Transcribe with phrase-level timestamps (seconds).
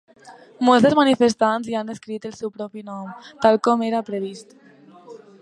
[0.69, 3.13] Molts dels manifestants hi han escrit el seu propi nom,
[3.45, 4.59] tal com era previst.